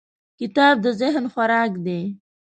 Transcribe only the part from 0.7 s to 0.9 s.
د